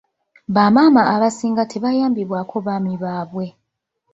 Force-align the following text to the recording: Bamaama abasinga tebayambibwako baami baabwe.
Bamaama 0.55 1.01
abasinga 1.13 1.63
tebayambibwako 1.71 2.55
baami 2.65 2.93
baabwe. 3.03 3.45